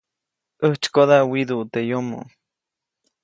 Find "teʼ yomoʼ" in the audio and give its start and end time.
1.73-2.31